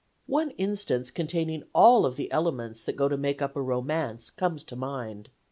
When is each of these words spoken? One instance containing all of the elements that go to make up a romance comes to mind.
One 0.25 0.49
instance 0.57 1.11
containing 1.11 1.61
all 1.75 2.07
of 2.07 2.15
the 2.15 2.31
elements 2.31 2.81
that 2.85 2.95
go 2.95 3.07
to 3.07 3.17
make 3.17 3.39
up 3.39 3.55
a 3.55 3.61
romance 3.61 4.31
comes 4.31 4.63
to 4.63 4.75
mind. 4.75 5.29